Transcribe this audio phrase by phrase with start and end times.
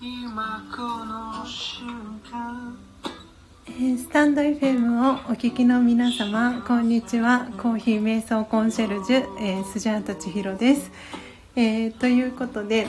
[0.00, 2.76] 今この瞬間。
[3.66, 7.48] えースタンド FM をお聞きの皆様こんにちは。
[7.58, 10.90] コーヒー瞑想コンシェルジュ、えー、スジャータ千尋です、
[11.56, 12.86] えーということで、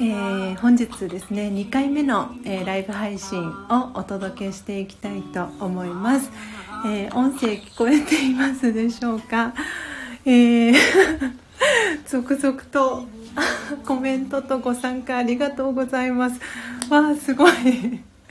[0.00, 6.30] えー本日ですね2回目の、えーライブ配信をお届けしていきたいと思います、
[6.86, 9.54] えー音声聞こえていますでしょうか、
[10.24, 10.74] えー
[12.06, 13.06] 続々と
[13.86, 16.40] コメントとご参加ありがとうございます。
[16.90, 17.52] わあすごい。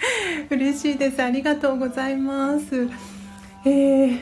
[0.49, 1.21] 嬉しいです。
[1.21, 2.88] ありがとうございます。
[3.65, 4.13] えー、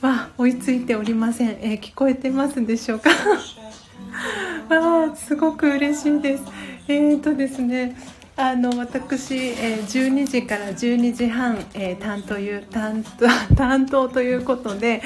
[0.00, 3.10] わあ追いついておりません、えー聞こえてますでしょうか？
[4.74, 6.44] わあすごく嬉しいです。
[6.88, 7.96] えーとですね
[8.36, 13.04] あの私、えー12時から12時半、えー担当いう担
[13.48, 15.02] 当担当ということで、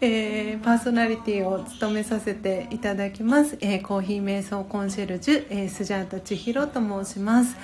[0.00, 7.56] えーパーソナリティを務めさせていただきます、えーコーヒー瞑想コンシェルジュ、えースジャータ千尋と申します、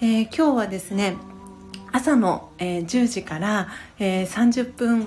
[0.00, 1.16] えー今日はですね
[1.90, 5.06] 朝の、えー10時から、えー30分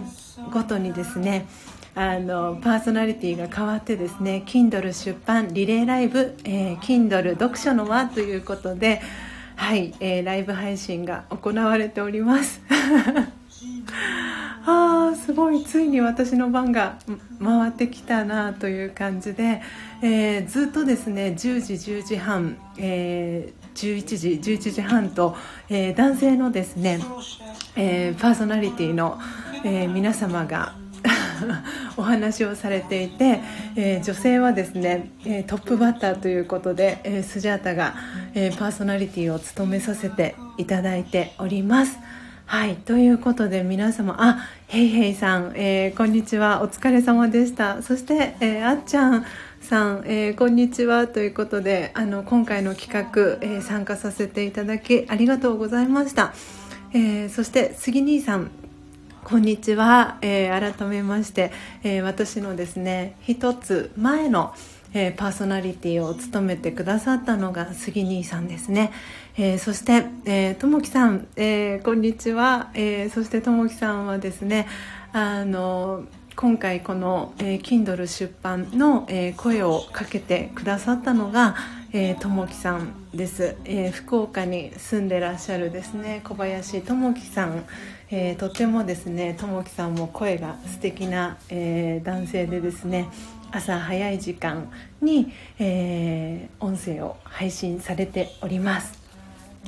[0.51, 1.47] ごとにですね
[1.95, 9.01] あのパーソナリティが変わってですね Kindle 出版リレーライブ、えー Kindle 読書の輪ということで
[9.55, 12.61] はい、えーライブ配信が行われております。
[14.65, 16.97] あーすごいついに私の番が
[17.43, 19.61] 回ってきたなという感じで、
[20.01, 25.35] えーずっとですね10時10時半、えー11時11時半と、
[25.69, 26.99] えー男性のですね、
[27.75, 29.19] えーパーソナリティの、
[29.65, 30.75] えー皆様が
[31.97, 33.41] お話をされていて、
[33.75, 37.95] えー女性はですね、えートップバッターということで、えースジャータが、
[38.33, 41.97] えーパーソナリティを務めさせていただいております。
[42.45, 47.81] はい、ということで皆様、あ、ヘイヘイさん、えーこんにちは、お疲れ様でした。
[47.81, 49.25] そして、えーあっちゃん
[49.61, 56.33] さん、えーこんにちはということで、あの今回の企画、え参加させていただきありがとうございました。
[56.93, 58.51] えそして杉兄さん、
[59.23, 61.51] こんにちは、え改めまして、
[61.83, 64.53] え私のですね一つ前の、
[64.93, 68.91] えパーソナリティを務めてくださったのが杉兄さんですね、
[69.35, 74.67] えーそして、えーともきさん、えーこんにちは、えーそしてともきさんはですね
[75.11, 76.03] あの
[76.35, 81.55] 今回この、えー Kindle 出版の、えー声をかけてくださったのが
[81.93, 87.65] えともきさんです、えー福岡に住んでらっしゃるですね小林ともきさん、
[88.11, 93.09] えーとてもですねともきさんも声が素敵な、えー男性でですね
[93.51, 99.02] 朝早い時間に、えー音声を配信されております。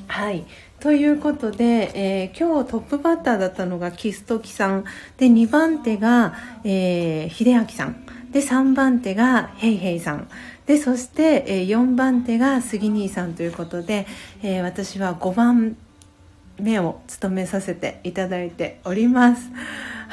[0.08, 0.46] はい。
[0.80, 4.84] ということで、えー今日トップバッターだったのがキストキさん。
[5.18, 8.06] で2番手が、えー秀明さん。
[8.32, 10.28] で3番手がヘイヘイさん。
[10.66, 14.06] でそして、えー4番手が杉兄さんということで、
[14.44, 15.78] えー私は5番
[16.60, 19.50] 目を務めさせていただいております。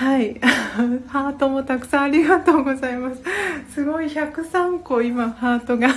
[0.02, 0.34] はい。
[1.06, 3.22] ハートもたくさんありがとうございます。
[3.72, 5.90] すごい103個今ハートが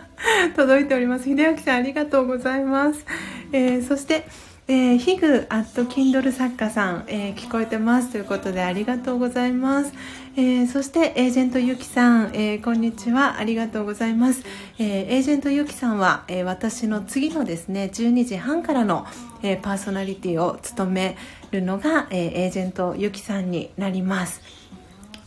[0.56, 1.24] 届いております。
[1.24, 3.04] 秀明さんありがとうございます、
[3.52, 4.26] えーそして
[4.66, 8.08] えーヒグアット Kindle 作家さん、えー聞こえてます。
[8.08, 9.92] ということでありがとうございます、
[10.36, 13.36] えーそしてエージェントゆきさん、えーこんにちは。
[13.38, 14.42] ありがとうございます、
[14.78, 19.04] えエージェントゆきさんは、え私の次のですね12時半からの、
[19.42, 21.16] えパーソナリティを務め
[21.52, 24.40] るのが、えーエージェントゆきさんになります。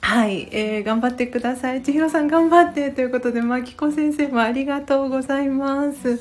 [0.02, 1.82] はい、えー頑張ってください。
[1.82, 2.92] 千尋さん頑張って。
[2.92, 6.20] ということでまきこ先生もありがとうございます。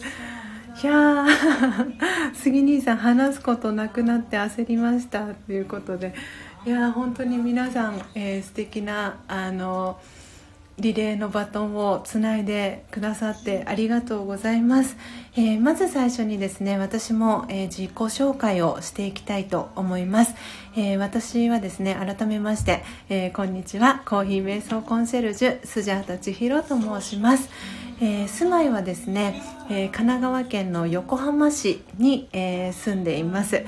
[0.82, 5.26] いやー 杉兄さん話すことなくなって焦りました。
[5.46, 6.14] ということで
[6.64, 9.98] いやー本当に皆さん、えー素敵なあの
[10.78, 14.96] リレーのバトンをつないでくださってありがとうございます、
[15.36, 20.34] えーまず最初にですね私も、えー自己紹介をしていきたいと思います、
[20.76, 24.02] えー私はですね改めまして、えーこんにちは。
[24.06, 27.50] コーヒー瞑想コンシェルジュスジャータ千尋と申します、
[28.00, 33.64] えー住まいはですね、えー神奈川県の横浜市に、えー住んでいます。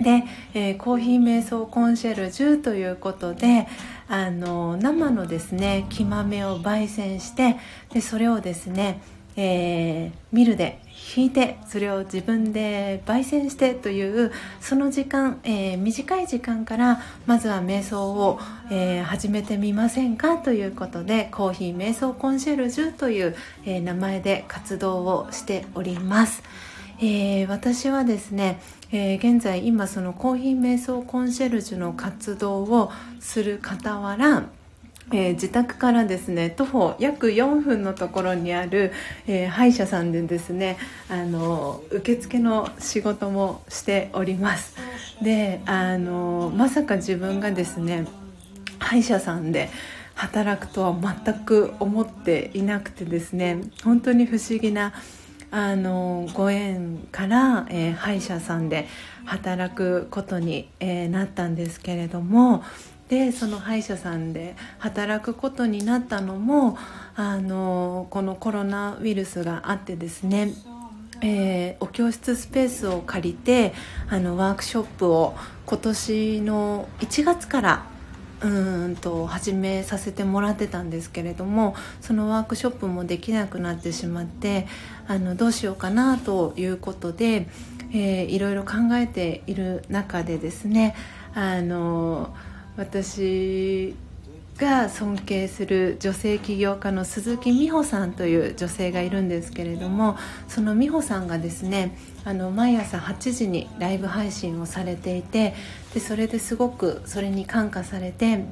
[0.00, 0.24] で、
[0.54, 3.66] えーコーヒー瞑想コンシェルジュということで
[4.08, 7.56] あの生のですね木豆を焙煎して
[7.92, 9.00] でそれをですね、
[9.36, 10.80] えーミルで
[11.16, 18.38] 引いてそれを自分で焙煎してというその時間、えー短い時間からまずは瞑想を、
[18.70, 26.42] えー始めてみませんかということでコーヒー瞑想コンシェルジュという、えー名前で活動をしております。
[27.00, 32.90] えー私はですね、えー現在今そのコーヒー瞑想コンシェルジュの活動を
[33.20, 34.48] する傍ら
[35.10, 38.92] えー、自宅からですね徒歩約4分のところにある、
[39.26, 40.76] えー、歯医者さんでですね
[41.08, 44.76] あの受付の仕事もしております。
[45.22, 48.06] であのまさか自分がですね
[48.78, 49.70] 歯医者さんで
[50.14, 54.92] 働くとは全く思っていなくてですね本当に不思議な
[55.50, 58.86] あのご縁から、えー、歯医者さんで
[59.24, 62.62] 働くことに、えー、なったんですけれども
[63.08, 66.76] でその歯医者さんで働くことになったのも
[67.16, 70.52] あのこのコロナウイルスがあってですね
[71.20, 73.74] えー、お教室スペースを借りて
[74.08, 75.34] あのワークショップを
[75.66, 77.86] 今年の1月から
[78.40, 84.66] うんと始めさせてもらってたんですけれどもそのワークショップもできなくなってしまって
[85.08, 87.48] あのどうしようかなということで、
[87.92, 90.94] えー、いろいろ考えている中でですね
[91.34, 92.34] あの
[92.76, 93.96] 私
[94.58, 100.16] が尊敬する女性起業家の鈴木美穂さんという女性がいるんですけれども
[100.48, 105.54] その美穂さんがですねあの毎朝8時にライブ配信をされていて
[105.94, 108.44] でそれですごくそれに感化されて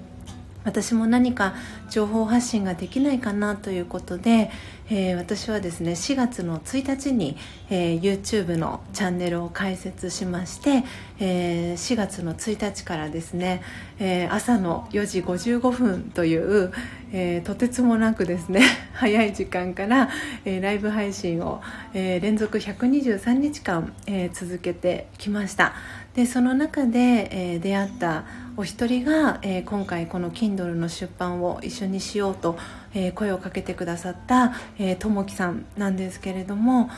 [0.66, 1.54] 私も何か
[1.88, 4.50] 情報発信ができないかなということで、
[4.90, 7.36] えー、私はですね4月の1日に、
[7.70, 10.82] えー、YouTube のチャンネルを開設しまして、
[11.20, 13.62] えー、4月の1日からですね、
[14.00, 16.72] え朝の4時55分という、
[17.12, 18.62] えとてつもなくですね
[18.92, 20.10] 早い時間から、
[20.44, 21.62] えライブ配信を、
[21.94, 25.74] え連続123日間、え続けてきました。
[26.14, 28.24] でその中で、え出会った
[28.58, 32.56] お一人が、えー、今回この Kindle の出版を一緒にしようと、
[32.94, 34.54] えー、声をかけてくださった
[34.98, 36.88] ともきさんなんですけれども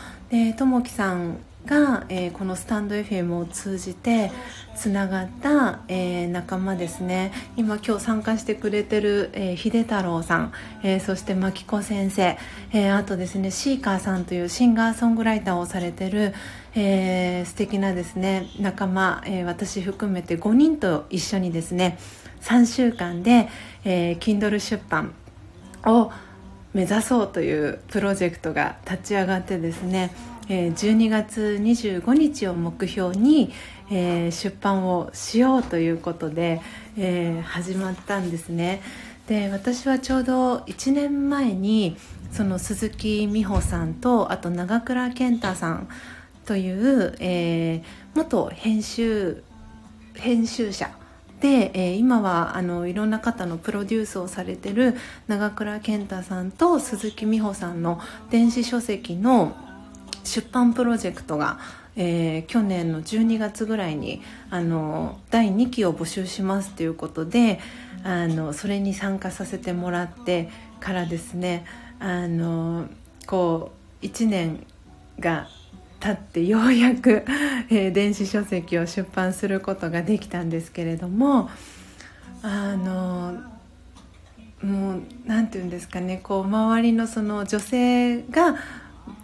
[0.57, 4.31] ともきさんが、えー、このスタンド FM を通じて
[4.77, 7.33] つながった、えー、仲間ですね。
[7.57, 10.53] 今今日参加してくれてる、えー、秀太郎さん、
[10.83, 12.39] えー、そして牧子先生、
[12.73, 16.33] えー、あとですねシーカーさんというシンガーソングライターをされてる、
[16.75, 21.99] えー、素敵なですね仲間、えー、私含めて5人と一緒にですね
[22.41, 23.49] 3週間で、
[23.85, 25.13] えー、Kindle 出版
[25.85, 26.13] を
[26.75, 30.13] 目指そうというプロジェクトが立ち上がってですね、
[30.49, 33.53] え、12月25日を目標に、
[33.91, 36.61] えー、出版をしようということで、
[36.97, 38.83] えー、始まったんですね。
[39.29, 41.97] で私はちょうど1年前に
[42.33, 45.89] その鈴木美穂さんとあと長倉健太さん
[46.47, 47.83] という、えー、
[48.15, 49.43] 元編集
[50.15, 50.91] 編集者
[51.41, 54.97] で、えー、今はあのいろんな方のプロデュースをされてる
[55.27, 58.01] 長倉健太さんと鈴木美穂さんの
[58.31, 59.55] 電子書籍の
[60.29, 61.59] 出版プロジェクトが、
[61.97, 67.59] えー、去年の12月ぐらいにあの第2期を募集しますということで
[68.05, 70.49] あのそれに参加させてもらって
[70.81, 71.65] からですね
[71.99, 72.87] あの
[73.27, 73.73] こ
[74.03, 74.65] う1年
[75.19, 75.49] が
[76.01, 77.25] 経ってようやく、
[77.71, 81.51] えー、電子書籍を出版することができたんですけれども
[82.43, 83.43] あの
[84.63, 88.57] もう何て言うんですかねこう周りのその女性が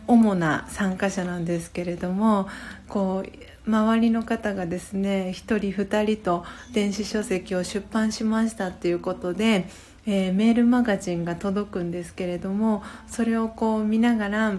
[0.06, 2.49] 主な参加者なんですけれども
[2.89, 9.67] こう周りの方がですね1人2人と電子書籍を出版しましたっていうことで、
[10.06, 14.55] えー、メールマガジンが届くんですけれどもそれをこう見ながら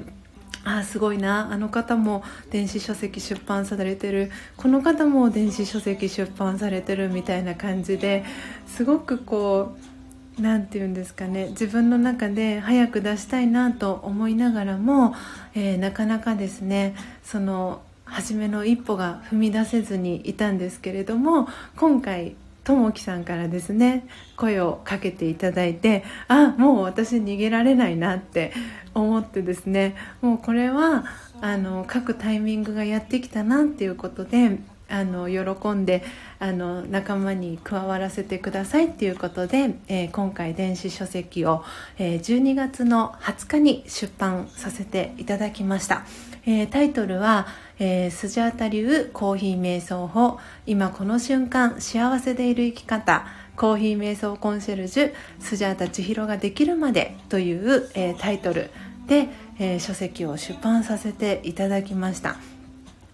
[0.64, 8.26] あすごいなあの方も電子書籍出版されてるこの方も電子書籍出版されてるみたいな感じで
[8.66, 9.95] すごくこう
[10.40, 11.50] 何て言うんですかね。
[11.50, 15.16] 自分の中で早く出したいなと思いながらも、
[15.54, 28.54] えー、なかなかですねその初めの一歩が踏み出せずにいたんですけれども今回ともきさんからですね声をかけていただいてあもう私逃げられないなって
[28.94, 31.06] 思ってですねもうこれは
[31.42, 36.04] あの各タイミングがやってきたなっていうことであの喜んで
[36.40, 41.64] あの仲間に加わらせてくださいっていうことで、えー、今回電子書籍を、
[41.98, 46.06] えー、12月の20日に出版させていただきました、
[46.46, 50.40] えー、タイトルはえー、スジャータ流コーヒー瞑想法。
[50.66, 53.26] 今この瞬間幸せでいる生き方。
[53.58, 57.18] コーヒー瞑想コンシェルジュスジャータ千尋ができるまで。
[57.30, 58.70] という、えー、タイトル
[59.08, 59.28] で、
[59.60, 62.38] えー、書籍を出版させていただきました、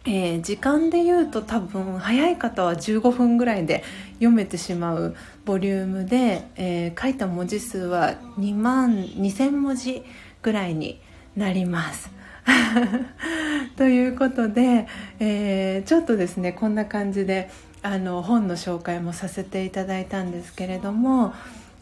[0.03, 5.15] えー、時間で言うと多分早い方は15分ぐらいで読めてしまう
[5.45, 10.03] ボリュームで、え書いた文字数は2万2000文字
[10.41, 10.99] ぐらいに
[11.35, 12.11] なります。
[13.77, 14.87] ということで、
[15.19, 17.49] えー、ちょっとですねこんな感じで
[17.83, 21.33] あの本の紹介もさせていただいたんですけれども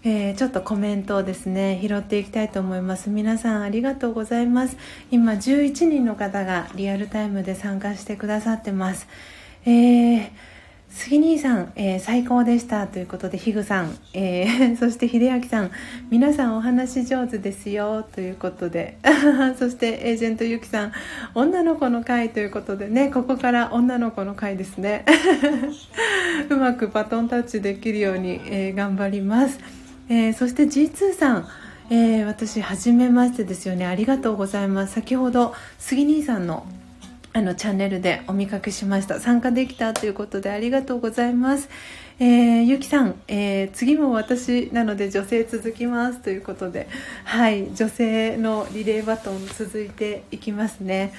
[0.03, 4.77] えー、ちょっとコメントをですね拾っていきたいと思います皆さんありがとうございます
[5.11, 9.07] 今11人の方がリアルタイムで参加してくださってます
[9.65, 10.29] えー
[10.91, 15.71] 杉兄さん、えー、最高でしたということで、ひぐさん、えー、 そして秀明さん、
[16.09, 18.97] 皆さんお話上手ですよということで、
[19.57, 20.91] そしてエージェントゆきさん、
[21.35, 25.05] 女の子の会ということでね、ここから女の子の会ですね。
[26.49, 29.78] うまくバトンタッチできるように、え、頑張ります。
[30.09, 31.47] えそして G2 さん、
[31.91, 33.85] え私、はじめましてですよね。
[33.85, 34.93] ありがとうございます。
[34.93, 36.65] 先ほど、杉兄さんの
[37.31, 39.19] あのチャンネルでお見かけしました。
[39.19, 41.69] 参加できたということでありがとうございます、
[42.19, 46.19] えー、ゆきさん、えー、次も私なので女性続きます。
[46.19, 46.89] ということで
[47.25, 47.73] はい。
[47.75, 51.13] 女性のリレーバトン続いていきますね。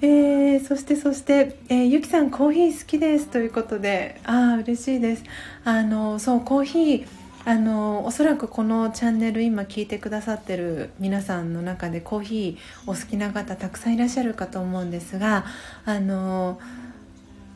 [0.00, 3.28] えー、そしてそして、えー、ゆきさんコーヒー好きです。
[3.28, 5.24] ということでああ嬉しいです。
[5.64, 7.06] あのそうコーヒー
[7.44, 15.44] あのおそらくこのチャンネル今聞いてくださってる皆さんの中でコーヒーお好きな方たくさんいらっしゃるかと思うんですが
[15.84, 16.60] あの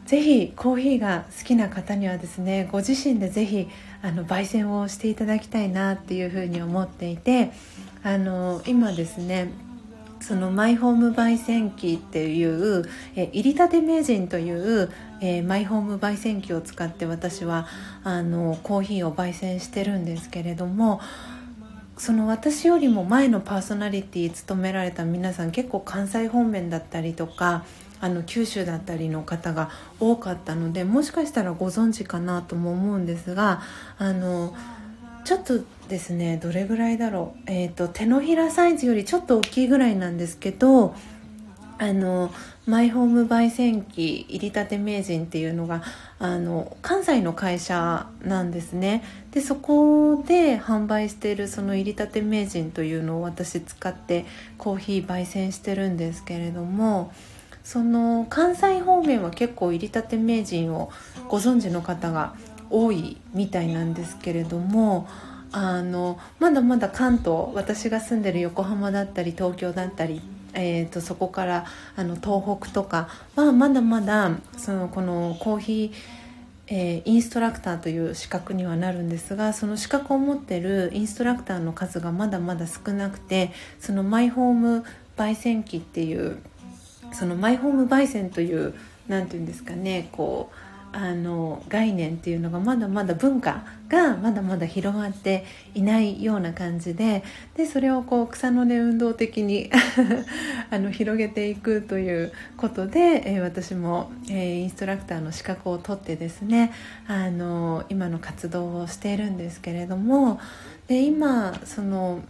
[0.06, 3.68] ぜひコーヒーが好きな方にはですねご自身でぜひ
[4.02, 7.52] あの焙煎をしていただきたいなっていうふうに思っていて
[8.02, 9.50] あの今ですね
[10.22, 14.90] そのマイホーム焙煎機っていうえ入りたて名人という
[15.24, 17.68] えー、マイホーム焙煎機を使って私は
[18.02, 21.00] あのコーヒーを焙煎してるんですけれども
[21.96, 27.64] その私よりも前のパーソナリティ務められた皆さん結構関西方面だったりとか
[28.00, 33.62] あの九州だったりの方が多かったのでもしかしたらご存知かなとも思うんですが
[33.98, 34.56] あの
[35.24, 40.94] ちょっとですねどれぐらいだろう、えーと手のひらサイズよりちょっと大きいぐらいなんですけど
[41.82, 42.32] あの
[42.64, 45.82] マイホーム焙煎機入りたて名人っていうのが
[46.20, 49.02] あの関西の会社なんですね。
[49.32, 54.26] でそこで販売しているその入りたて名人というのを私使って
[54.58, 57.12] コーヒー焙煎してるんですけれども
[57.64, 60.92] その関西方面は結構入りたて名人を
[61.28, 62.34] ご存知の方が
[62.72, 65.08] 多いみたいなんですけれども
[65.52, 70.20] あのまだまだ関東私が住んでる横浜だったり東京だったり
[70.54, 71.64] えーと、そこから
[71.96, 75.92] あの東北とかはまだまだそのこのコーヒー、
[76.66, 84.84] えー、インストラクターという資格にはなるんですがその資格を持ってるインストラクターの数がまだまだ少なくてそのマイホーム
[85.16, 86.38] 焙煎機っていう
[87.12, 88.74] そのマイホーム焙煎という
[89.08, 90.56] 何て言うんですかねこう
[90.92, 95.44] あの概念っていうのがまだまだ文化がまだまだ広がって
[95.74, 97.24] いないような感じで
[97.56, 99.70] でそれをこう草の根運動的に
[100.70, 106.72] あの広げていくということで、えー、私も、えー、インストラクターの資格を取ってですね
[107.06, 110.40] あの今の活動をしているんですけれども
[110.88, 112.20] で今その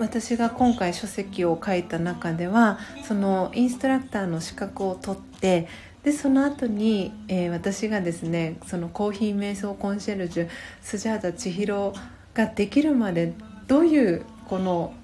[0.00, 5.68] 私が今回書籍を書いた中ではそのインストラクターの資格を取って
[6.04, 10.48] でその後に、えー、私がですねそのコーヒー瞑想コンシェルジュ
[10.80, 11.92] スジャータ千尋
[12.34, 13.34] ができるまで
[13.66, 14.94] どういうこの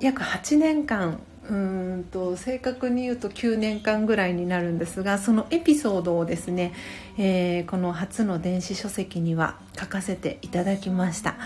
[0.00, 6.72] 約8年間うんと正確に言うと9年間ぐらいになるんですがそのエピソードをですね、
[7.18, 11.36] えー、この初の電子書籍には書かせていただきました。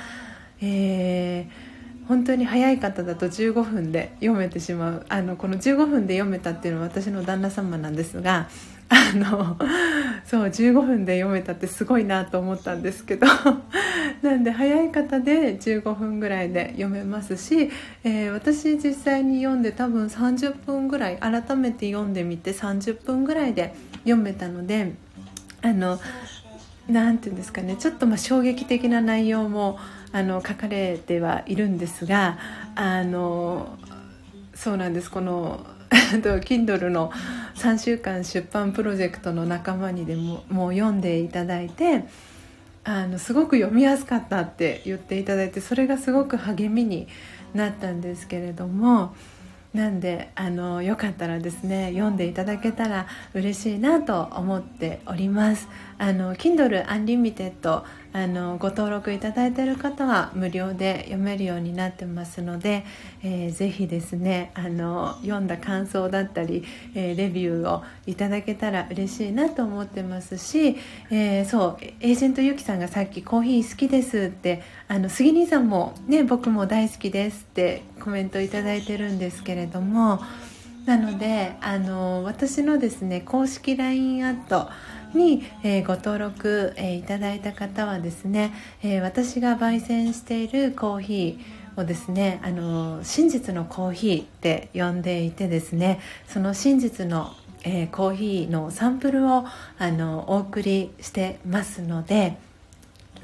[0.63, 1.71] えー
[2.11, 8.49] 本当に早い方だと15分で読めてしまうあのこの15分で読めたっていうのは私の旦那様なんですが
[8.93, 9.57] あの
[10.27, 13.27] そう15分で読めたってすごいなと思ったんですけど。
[14.23, 17.71] なんで早い方で15分ぐらいで読めますし、
[18.05, 24.93] えー、私実際に読んで多分30分ぐらい改めて読んでみて30分ぐらいで読めたので
[25.63, 25.99] あの
[26.87, 29.79] 何て言うんですかねちょっとま衝撃的な内容も
[30.13, 32.39] あの書かれてはいるんですが
[32.75, 33.79] あの
[34.55, 35.11] そうなんです。
[35.11, 35.65] この
[36.41, 37.11] Kindle の
[37.57, 42.05] 3週間出版プロジェクトの仲間にでももう読んでいただいて
[42.85, 47.09] あのすごく読みやすかったって言っていただいてそれがすごく励みに
[47.55, 49.15] なったんですけれども
[49.75, 55.69] なんであのよかったらですね読んでいただけたら嬉しいなと思っております。
[55.99, 62.85] あの Kindle Unlimited あのご登録いただいている方は無料で読めるようになってますので、
[63.23, 66.65] えー、ぜひですねあの読んだ感想だったり、
[66.95, 70.77] えー、レビューをいただけたら嬉しいなと思ってますし、
[71.11, 80.21] えー、そうエージェントゆきさんがさっきコーヒー好きですってあの杉兄さんもね僕も大好きですってコメントいただいてるんですけれども
[80.87, 84.69] なのであの私のですね公式 LINE アット
[85.15, 88.53] に、えー、ご登録、えー、いただいた方はですね、
[88.83, 97.33] えー、私が焙煎しているコーヒーをですねあの真実のコーヒーって呼んでいてですねその真実の、
[97.65, 99.45] え、コーヒーのサンプルを
[99.79, 102.37] あのお送りしてますので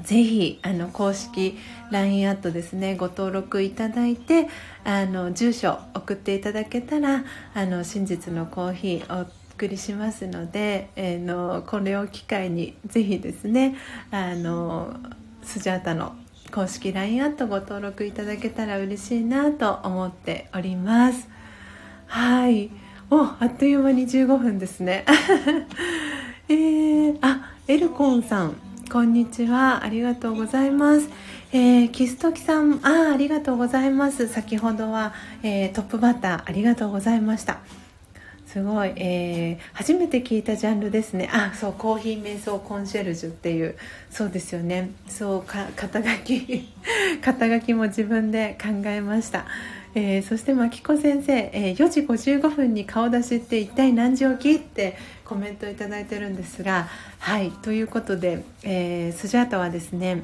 [0.03, 1.57] ぜひあの公式
[1.91, 4.47] LINE アットですねご登録いただいて
[4.83, 9.27] あの住所送っていただけたらあの真実のコーヒーを
[9.57, 13.75] 送りしますので、えー、のこれを機会にぜひですね
[14.11, 14.95] あの
[15.41, 16.15] スジャータの
[16.51, 21.27] 公式 LINE アットご登録いただけたら嬉しいなと思っております。
[22.05, 22.69] はい。
[23.09, 25.03] おあっという間に15分ですね。
[26.47, 28.55] えー、あエルコンさん。
[28.91, 29.83] こんにちは。
[29.83, 31.09] ありがとうございます。
[31.51, 32.79] えー、キストキさん。
[32.83, 34.27] あありがとうございます。
[34.27, 36.43] 先ほどは、えー、トップバッター。
[36.45, 37.59] ありがとうございました。
[38.47, 41.29] すごい、えー、初めて聞いたジャンルですね。
[41.33, 43.75] あそうコーヒー瞑想コンシェルジュっていう。
[44.09, 44.89] そうですよね。
[45.09, 46.69] そうか肩書き
[47.21, 49.45] 肩書きも自分で考えました、
[49.95, 56.87] えー、そしてまきこ先生、えー、4時55分に顔出しって一体何時起きってコメントいただいてるんですが
[57.19, 60.23] はいということで、えー、スジャータはですね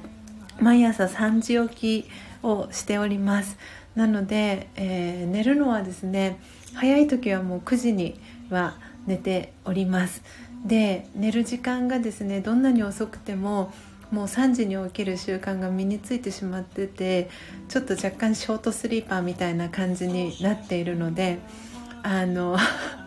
[0.60, 2.10] 毎朝3時起き
[2.42, 3.58] をしております。
[3.96, 6.40] なので、えー、寝るのはですね
[6.74, 8.76] 早い時はもう9時には
[9.06, 10.24] 寝ております。
[10.66, 13.74] で寝る時間がですねどんなに遅くても
[14.12, 17.30] もう3時に起きる習慣が身についてしまってて
[17.68, 21.40] ちょっと若干ショートスリーパーみたいな感じになっているので
[22.04, 22.58] あの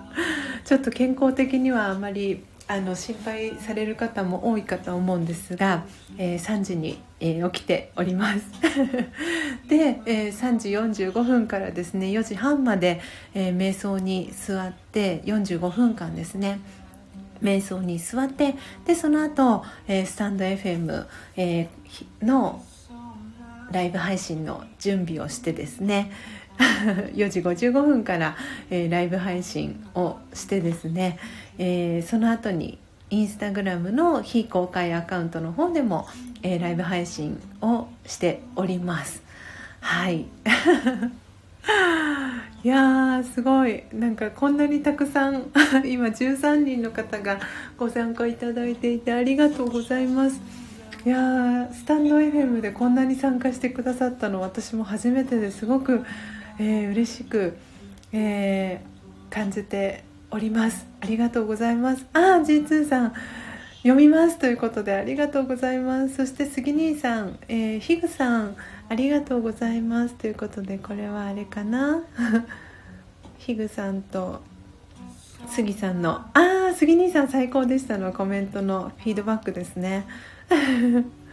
[0.67, 5.85] ちょっと健康的にはあまりあの心配される方も多いかと思うんですが、
[6.19, 8.41] えー、3時に、えー、起きております。
[9.69, 13.01] で、えー、3時45分からですね4時半まで、
[13.35, 16.59] え瞑想に座って45分間ですね
[17.41, 21.07] 瞑想に座ってでその後、えスタンド FM、
[21.37, 21.69] え
[22.21, 22.65] の
[23.71, 26.11] ライブ配信の準備をしてですね
[27.15, 28.37] 4時55分から、
[28.71, 31.19] えライブ配信をしてですね
[31.59, 32.79] えー、その後に
[33.11, 36.09] インスタグラムの非公開アカウントの方でも、
[36.43, 39.23] えー、ライブ配信をしております。
[39.81, 40.27] はい。
[42.65, 43.85] いやすごい。
[43.93, 45.53] なんかこんなにたくさん
[45.87, 47.39] 今13人の方が
[47.79, 50.41] ご参加いただいていてありがとうございます。
[51.05, 56.05] いやスタンド FM でこんなに参加してくださったの私も初めてですごく、
[56.59, 57.57] えー、嬉しく、
[58.13, 60.87] えー、感じております。
[61.01, 62.07] ありがとうございます。
[62.13, 63.15] あ G2 さん。
[63.83, 66.17] 読みますということでありがとうございます。
[66.17, 68.57] そして杉兄さん、えー、ヒグさん。
[68.89, 72.03] ありがとうございますということでこれはあれかな？
[73.39, 74.41] ヒグさんと
[75.49, 76.11] 杉さんの。
[76.13, 78.13] ああ杉兄さん最高でしたの。
[78.13, 80.05] コメントのフィードバックですね。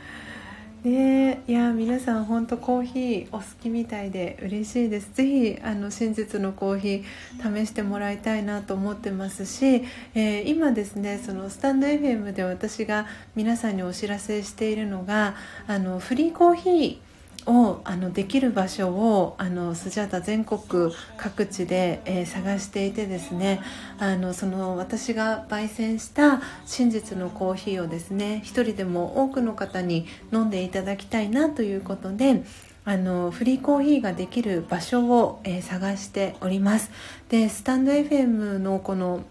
[0.83, 5.13] ねいや皆さん本当コーヒーお好きみたいで嬉しいです。
[5.13, 15.35] ぜひあの真実のコーヒー試してもらいたいなと思ってますし、えー、今ですねそのスタンド FM で私が皆さんにお知らせしているのが
[15.67, 16.97] あのフリーコーヒー
[17.45, 23.61] をあのできる場所をあのスジャータ全国各地で、えー、探していてですね
[23.99, 32.43] あのその私が焙煎した真実のコーヒーをですね一人でも多くの方に飲んでいただきたいなということで
[32.85, 36.91] あのフリーコーヒーができる場所を、えー、探しております。
[37.29, 39.23] でスタンド FM のこの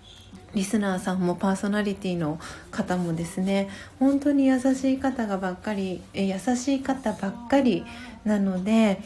[0.54, 2.38] リスナーさんもパーソナリティの
[2.70, 7.84] 方もですね本当に優しい方がばっかりえ優しい方ばっかり
[8.24, 9.00] なので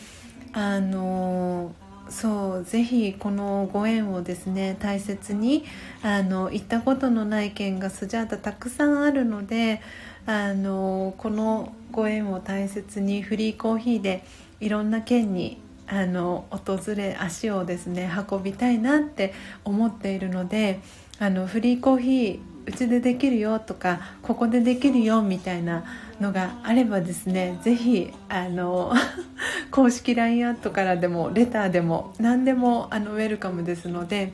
[0.52, 1.74] あの
[2.08, 5.64] そうぜひこのご縁をですね大切に
[6.02, 9.82] あの行ったことのない県がスジャータたくさんあるので
[10.24, 14.24] あのこのご縁を大切にフリーコーヒーで
[14.60, 19.32] いろんな県にあの訪れ足をですね運びたいなって
[19.64, 20.80] 思っているので
[21.18, 25.84] あのフリーコーヒーうちでできるよとかここでできるよみたいな
[26.20, 28.92] のがあればですね是非あの
[29.70, 34.32] 公式 LINE アットからでもレターでも何でもあのウェルカムですので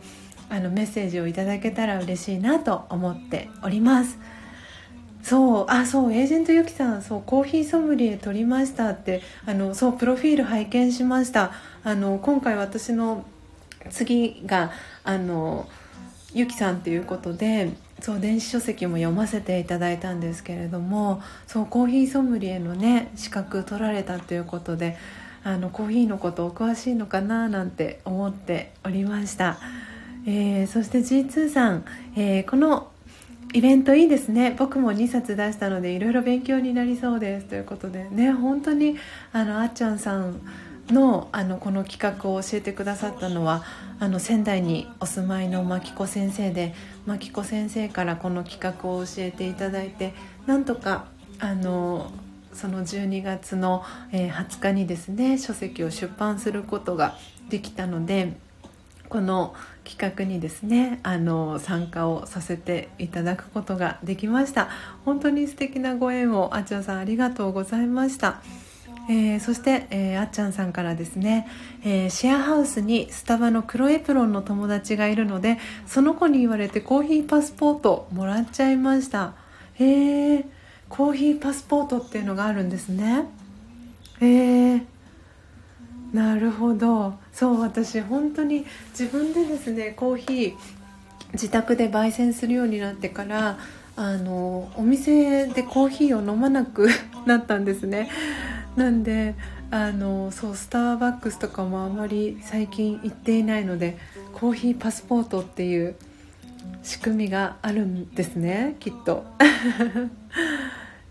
[0.49, 4.19] あのメッセージをいただけたら嬉しいなと思っております。
[5.23, 11.53] そうあそうエージェントゆきさんそうコーヒーソムリエ取りましたってあのそうプロフィール拝見しました。
[11.85, 13.25] あの今回私の
[13.91, 14.73] 次が
[15.05, 15.69] あの
[16.35, 24.97] ゆきさんということでそう電子書籍も読ませていただいたんですけれどもそうコーヒーソムリエのね資格取られたということで
[25.45, 29.59] あのコーヒーのことお詳しいのかななんて思っておりました。
[30.25, 32.93] えー、そして G2 さん、えー、この
[33.53, 34.55] イベントいいですね。
[34.57, 37.47] 僕も2冊出したのでいろいろ勉強になりそうです。
[37.47, 38.97] ということでね本当に
[39.33, 40.41] あのあっちゃんさん
[40.91, 43.63] のあのこの企画を教えてくださったのは
[44.01, 46.75] あの仙台にお住まいのまきこ先生で
[47.07, 50.13] まきこ先生からこの企画を教えていただいて
[50.47, 51.07] なんとか
[51.39, 52.11] あの
[52.53, 57.17] その12月の、え20日にですね書籍を出版することが
[57.49, 58.35] できたので
[59.09, 64.69] この企画にですねあの参加をさせていただくことができました。
[65.05, 68.43] 本当に素敵なご縁をあちゃさんありがとうございました。
[69.09, 71.49] えー、そして、えー、あっちゃんさんからですね、
[71.85, 79.35] えー、シェアハウスにスタバの黒エプロンの友達がいるのでその子に言われてコーヒーパスポートもらっちゃいました。
[79.75, 80.45] へえー、
[80.89, 83.27] コーヒーパスポートっていうのがあるんですね。
[84.21, 84.83] へえー、
[86.13, 87.15] なるほど。
[87.33, 90.55] そう私本当に自分でですねコーヒー
[91.33, 93.59] 自宅で焙煎するようになってから
[93.97, 96.89] あのお店でコーヒーを飲まなく
[97.27, 98.09] なったんですね。
[98.77, 99.35] なんで
[99.71, 103.99] あのそうスターバックスとかもあまり最近行っていないので
[104.33, 105.97] コーヒーパスポートっていう
[106.83, 109.25] 仕組みがあるんですねきっと。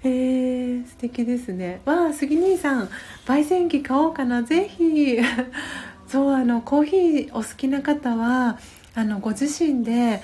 [0.04, 1.82] えー、素敵ですね。
[1.86, 2.89] わあ杉兄さん
[3.28, 4.41] 焙煎機買おうかな。
[4.41, 5.19] ぜひ。
[6.08, 8.58] そうあのコーヒーお好きな方は
[8.95, 10.21] あのご自身で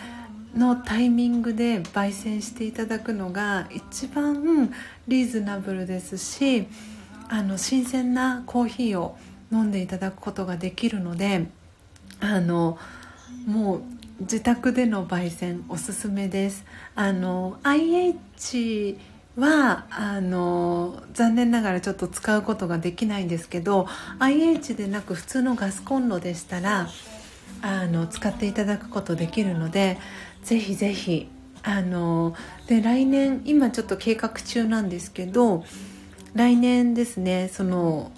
[0.56, 4.74] のタイミングで焙煎していただくのが一番
[5.08, 6.68] リーズナブルですし
[7.30, 9.18] あの新鮮なコーヒーを
[9.52, 11.48] 飲んでいただくことができるので
[12.20, 12.78] あの
[13.46, 13.82] もう
[14.20, 16.66] 自宅での焙煎おすすめです。
[16.96, 18.98] あの IH
[19.38, 23.88] はあの残念ながらちょっと使うことができないんですけど
[24.18, 26.90] IH でなく普通のガスコンロでしたら
[27.62, 30.00] あの使っていただくことできるので
[30.44, 31.30] ぜひぜひ
[31.62, 32.36] あの
[32.68, 35.64] で来年今ちょっと計画中なんですけど
[36.38, 38.12] 来年ですねその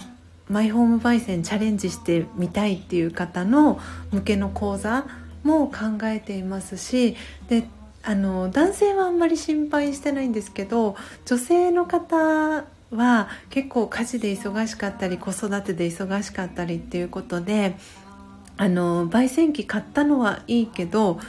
[0.50, 3.80] マイホーム焙煎チャレンジしてみたいっていう方の
[4.12, 5.06] 向けの講座
[5.44, 7.16] も考えていますし
[7.48, 7.66] で
[8.04, 17.78] あの男性はあんまり心配してないんですけど女性の方は結構家事で忙しかったり子育てで忙しかったりっていうことで
[18.58, 21.20] あの焙煎機買ったのはいいけど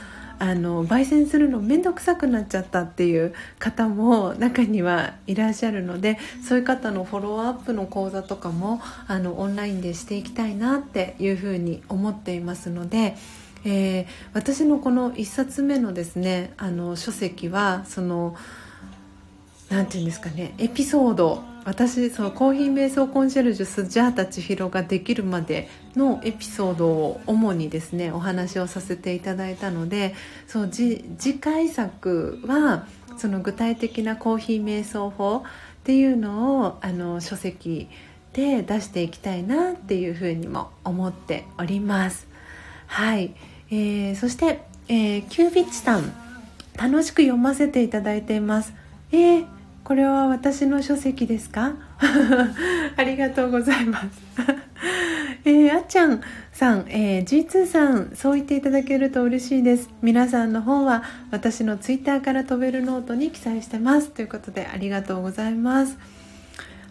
[0.41, 13.15] あの焙煎するの面倒くさくなっちゃったっていう方も中にはいらっしゃるのでそういう方のフォローアップの講座とかもあのオンラインでしていきたいなっていうふうに思っていますので。
[13.63, 18.35] えー、私のこの1冊目のですねあの書籍はその
[19.69, 30.15] 何て言うんですかねエピソード私そのコーヒー瞑想コンシェルジュスジャータ千尋ができるまでのエピソードを主にですねお話をさせていただいたので
[30.47, 31.03] そう次
[31.39, 35.43] 回作はその具体的なコーヒー瞑想法
[35.81, 37.87] っていうのをあの書籍
[38.33, 42.27] で出していきたいなっていうふうにも思っております。
[42.87, 43.35] はい、
[43.69, 46.13] えー、そして、えー、キュービッチさん
[46.77, 48.73] 楽しく読ませていただいています。
[49.11, 51.73] えーこれは私の書籍ですか？
[52.97, 54.05] ありがとうございます。
[55.43, 59.89] えー、あっちゃんさん、えー、G2 さんそう言っていただけると嬉しいです。
[60.01, 64.09] 皆さんの本は私のツイッターから飛べるノートに記載してます。
[64.09, 65.97] ということでありがとうございます。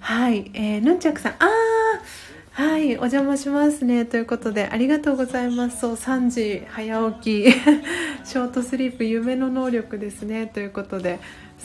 [0.00, 1.32] はい、えー、ヌンチャクさん。
[1.38, 4.04] あーはい、お邪魔しますね。
[4.04, 5.80] ということで、ありがとうございます。
[5.80, 7.52] そう、3時早起き、
[8.24, 10.46] ショートスリープ、夢の能力ですね。
[10.52, 11.20] ということで、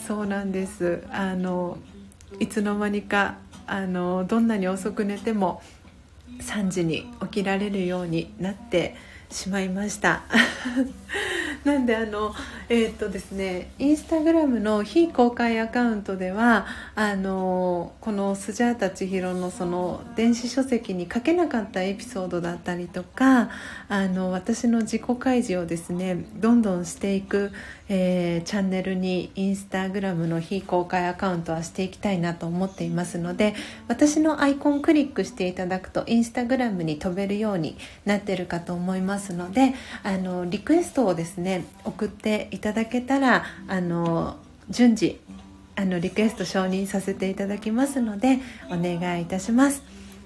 [0.06, 1.02] そうなんです。
[1.10, 1.78] あの
[2.38, 5.62] いつの間にかあのどんなに遅く寝ても
[6.40, 8.96] 3時に起きられるようになって
[9.30, 10.22] しまいました。
[11.66, 12.32] なんであの
[12.68, 23.50] えー、っとですねインスタグラムの非公開アカウントではあのこのスジャータ千尋のその電子書籍に書けなかったエピソードだったりとか
[23.88, 27.50] あの私の自己開示をですねどんどんしていく、
[27.88, 33.56] えー、チャンネルにインスタグラムの非公開アカウントはしていきたいなと思っていますので
[33.88, 39.74] 私のアイコンクリックしていただくとインスタグラムに飛べるようになってるかと思いますので
[40.04, 44.36] あのリクエストをですね送っていただけたらあの
[44.70, 45.20] 順次
[45.76, 48.38] あのリクエスト承認させていただきますので
[48.68, 49.82] お願いいたします、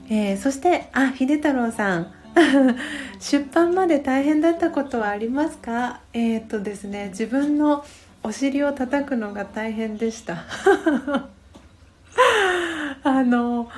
[0.08, 2.12] えー、そしてあ秀太郎さん。
[3.18, 6.00] 出版まで大変だったことはありますか？
[6.12, 7.84] えー、っとですね自分の
[8.22, 10.44] お尻を叩くのが大変でした。
[13.02, 13.68] あの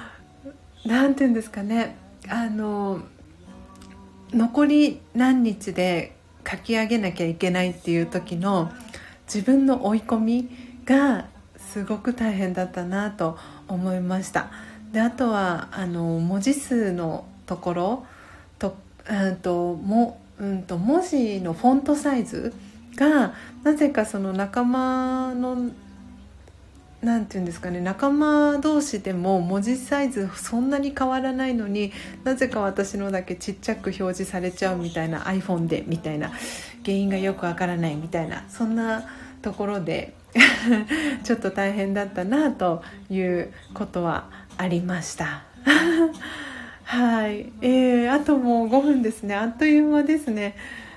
[0.84, 1.96] 何て言うんですかね。
[2.28, 3.00] あの
[4.32, 6.14] 残り何日で
[6.48, 8.70] 書き上げなきゃいけないっていう時の
[9.32, 10.50] 自分の追い込み
[10.84, 11.26] が
[11.56, 14.50] すごく大変だったなと思いました。
[14.92, 18.06] であとはあの文字数のところ
[18.58, 18.76] と,、
[19.08, 22.52] うんともうんと文字のフォントサイズ
[22.96, 25.70] がなぜかその仲間の
[27.02, 36.30] 何て言うんですかね仲間同士でも文字サイズそんなに変わらないのになぜか私のだけちっちゃく表示されちゃうみたいな iPhone でみたいな
[36.84, 39.04] 原因がよくわからないみたいなそんな
[39.42, 40.14] ところで
[41.24, 45.42] ちょっと大変だったなということはありました。
[46.84, 49.34] はい、えー、あともう5分ですね。
[49.34, 50.54] あっという間ですね。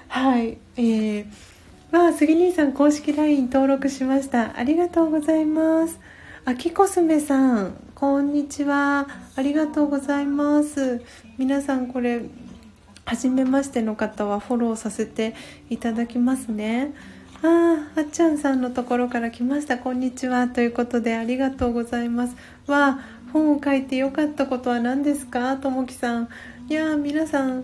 [0.07, 0.57] はい。
[0.77, 1.25] えー
[1.97, 4.57] あ杉兄さん公式 LINE 登録しました。
[4.57, 5.97] ありがとうございます。
[6.43, 7.73] あきこすめさん。
[7.95, 9.07] こんにちは。
[9.37, 11.01] ありがとうございます。
[11.37, 12.23] 皆さんこれ
[13.05, 15.35] 初めましての方はフォローさせて
[15.69, 16.93] いただきますね。
[17.41, 19.77] ああっちゃんさんのところから来ました。
[19.77, 20.49] こんにちは。
[20.49, 22.35] ということでありがとうございます。
[22.67, 22.99] わあ
[23.31, 25.55] 本を書いてよかったことは何ですか？
[25.55, 26.27] ともきさん。
[26.67, 27.63] いや皆さん。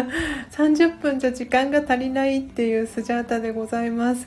[0.52, 4.26] 30分じゃ時間が足りないっていうスジャータでございます。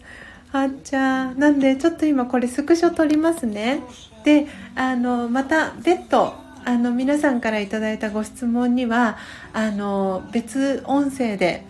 [0.52, 3.80] あっちゃなんでちょっと今これスクショ撮りますね。
[4.24, 9.18] であのまた別途あの皆さんからいただいたご質問には
[9.54, 11.66] あの別音声で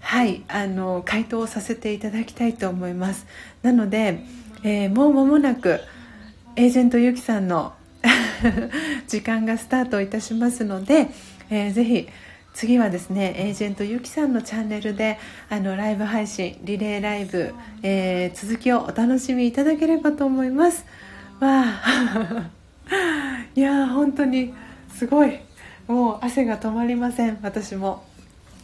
[0.00, 3.26] はいあの回答させていただきたいと思います。
[3.62, 4.24] なので、
[4.64, 5.78] えー、もう間もなく
[6.56, 7.74] エージェントゆきさんの
[9.06, 11.08] 時間がスタートいたしますので
[11.52, 12.08] えー、ぜひ
[12.54, 15.18] 次はですねエージェントゆきさんのチャンネルで
[15.50, 20.86] あのライブ配信リレーライブ、えー、続きをお楽しみいただければと思います。
[21.40, 22.50] わあ。
[23.54, 24.54] いや本当に
[24.94, 25.40] すごい。
[25.86, 28.02] もう汗が止まりません私も。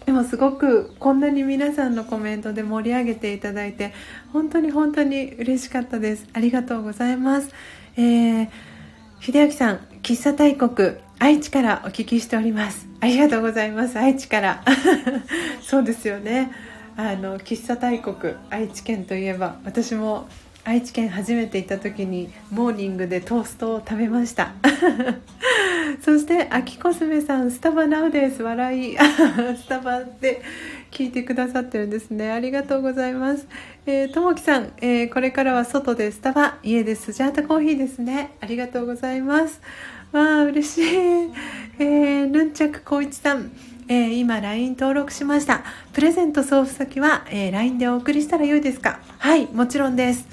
[0.06, 3.92] でもすごくこんなに皆さんのコメントで盛り上げていただいて
[4.32, 6.26] 本当に本当に嬉しかったです。
[6.32, 7.50] ありがとうございます。
[7.96, 8.48] えー、
[9.20, 12.86] 秀明さん喫茶大国愛知からお聞きしております。
[13.00, 13.98] ありがとうございます。
[13.98, 14.62] 愛知から。
[15.62, 16.52] そうですよね。
[16.96, 20.28] あの喫茶大国愛知県といえば私も
[20.64, 24.52] 愛知県初めて行った時にモーニングでトーストを食べました。
[26.04, 28.42] そして秋コスメさんスタバナウです。
[28.42, 28.96] 笑い。
[29.58, 30.42] スタバで
[30.90, 32.30] 聞いてくださってるんですね。
[32.30, 33.48] ありがとうございます。
[33.86, 38.32] えー、ともきさん、えー、これからは外でスタバ家でスジャータコーヒーですね。
[38.40, 39.60] ありがとうございます。
[40.12, 40.84] わあ嬉しい、
[41.78, 43.50] えー、ヌンチャク光一さん。
[43.90, 45.64] えー、今 LINE 登録しました。
[45.94, 49.00] プレゼント送付先は、えー、LINE でお送りしたらよいですか？
[49.18, 50.26] はいもちろんです。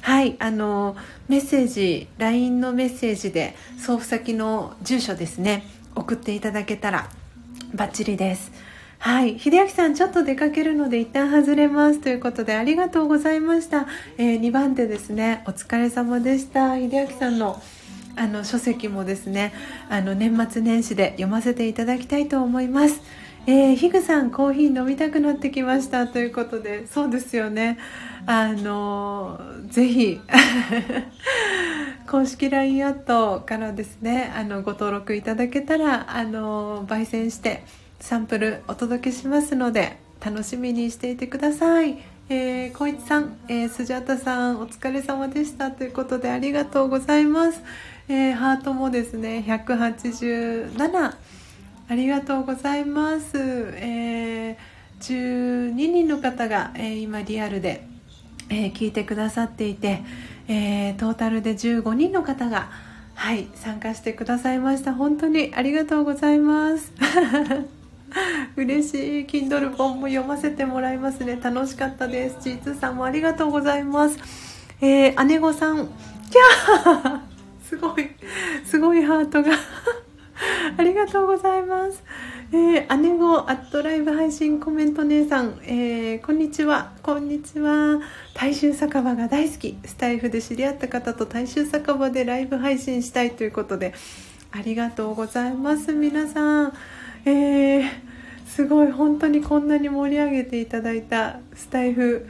[0.00, 0.96] はいあの
[1.28, 5.64] メッセージ LINE のメッセージで送付先の住所ですね。
[5.94, 7.08] 送っていただけたら
[7.74, 8.52] バッチリです。
[8.98, 12.00] はい秀明さんちょっと出かけるので一旦外れます。
[12.00, 15.42] ということでありがとうございました、えー、2番手ですね。
[15.46, 16.76] お疲れ様でした。
[16.76, 17.62] 秀明さんの
[18.16, 19.52] あの書籍もですね
[19.88, 23.00] あの年末年始で読ませていただきたいと思います。
[23.46, 27.78] えー、ヒグさんコーヒー飲みたくなってきましたということでそうですよね
[28.24, 30.18] あのぜひ
[32.08, 37.64] 公式 LINE アットからですねあのご登録いただけたらあの焙煎して
[38.00, 42.13] サンプルお届けしますので楽しみにしていてください。
[42.30, 47.60] えー、小一さん、えー、スジャタさんお疲れ様でしたということでありがとうございます。
[48.08, 51.16] えー、ハートもですね187
[51.88, 57.86] ありがとうございます、えー、12人の方が、えー、今リアルで、
[58.48, 60.02] え聞いてくださっていて、
[60.48, 62.70] えトータルで15人の方が
[63.14, 64.94] はい参加してくださいました。
[64.94, 66.92] 本当にありがとうございます。
[68.56, 69.26] 嬉しい。
[69.26, 71.38] Kindle 本も読ませてもらいますね。
[71.42, 72.48] 楽しかったです。
[72.48, 74.18] G2 さんもありがとうございます。
[74.80, 75.86] えー、姉御さん。
[75.86, 77.20] キャー。
[77.64, 78.10] すごい。
[78.64, 79.52] すごいハートが。
[80.76, 82.02] ありがとうございます。
[82.52, 88.00] えー、姉子アットライブ配信コメント姉さん、えー、こんにちは、こんにちは。
[88.34, 89.76] 大衆酒場が大好き。
[89.84, 93.92] スタイフで知り合った方と大衆酒場でライブ配信したいということで、
[94.52, 96.72] ありがとうございます、皆さん。
[98.54, 102.28] すごい、本当にこんなに盛り上げていただいたスタイフ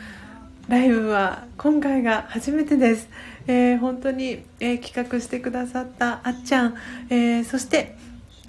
[0.68, 3.10] ライブは今回が初めてです。
[3.46, 6.76] えー、本当に、えー、企画してくださったあっちゃん、
[7.10, 7.98] えー、そして、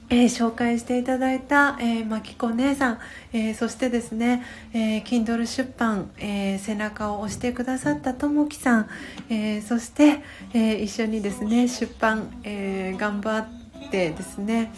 [0.10, 3.00] えー、紹介していただいた、えー、まきこ姉さん、
[3.34, 8.90] えー、そしてですね、えー、Kindle 出版、えー、背中を押してくださったともきさん、
[9.30, 10.22] えー、そして、
[10.54, 14.72] えー、一緒にですね出版、えー、頑張ってですね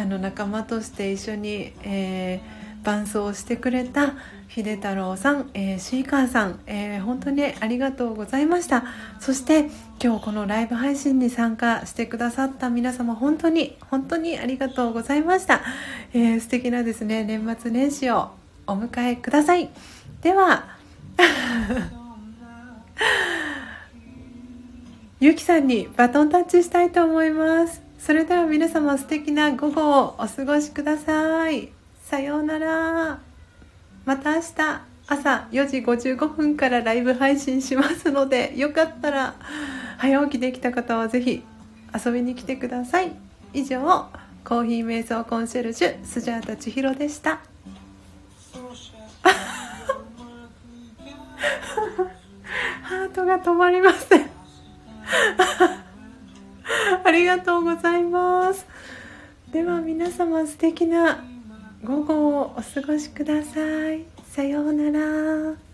[0.00, 4.14] あの仲間として一緒に、えー伴奏してくれた
[4.48, 8.84] 秀太郎さん、えー、シーカーさん、えー、本当にありがとうございました。
[9.20, 9.70] そして
[10.02, 15.62] 今日このライブ配信に参加してくださった皆様本当に本当にありがとうございました、
[16.12, 18.30] えー、素敵なですね年末年始を
[18.66, 19.70] お迎えください。
[20.22, 20.76] では
[25.20, 27.89] ゆきさんにバトンタッチしたいと思います。
[28.00, 31.68] それでは皆様素敵な午後をお過ごしください。
[32.02, 33.18] さようなら。
[34.06, 34.46] また明日
[35.06, 39.34] 朝4時55分からライブ配信しますのでよかったら
[39.98, 41.42] 早起きできた方はぜひ
[41.94, 43.12] 遊びに来てください。
[43.52, 43.80] 以上
[44.44, 47.40] コーヒー瞑想コンシェルジュスジャータ千尋でした。
[52.82, 54.30] ハートが止まりません。
[57.04, 58.66] ありがとうございます。
[59.52, 61.24] では皆様素敵な
[61.84, 64.04] 午後をお過ごしください。
[64.26, 65.69] さようなら。